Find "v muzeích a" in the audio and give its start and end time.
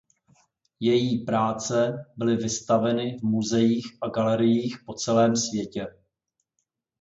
3.19-4.09